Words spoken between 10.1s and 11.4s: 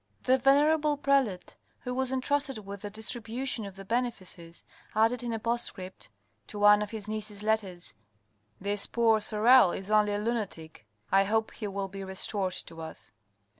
a lunatic. I